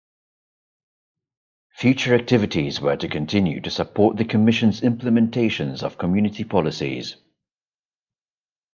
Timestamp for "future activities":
1.75-2.81